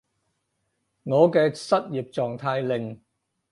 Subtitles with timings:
[1.03, 2.99] 我嘅失業狀態令